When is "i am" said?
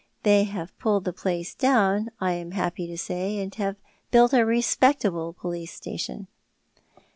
2.19-2.53